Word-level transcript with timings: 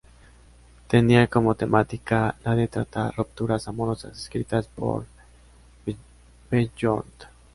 Tenia 0.87 1.27
como 1.27 1.53
temática 1.53 2.35
la 2.43 2.55
de 2.55 2.67
tratar 2.67 3.13
rupturas 3.15 3.67
amorosas, 3.67 4.17
escrita 4.23 4.63
por 4.75 5.05
Bjorn. 6.49 7.05